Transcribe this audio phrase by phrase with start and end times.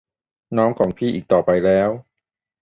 [0.57, 1.89] น้องของพี่อีกต่อไปแล้ว